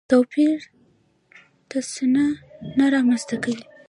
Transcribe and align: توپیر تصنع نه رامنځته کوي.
توپیر 0.09 0.59
تصنع 1.71 2.27
نه 2.77 2.85
رامنځته 2.93 3.35
کوي. 3.43 3.63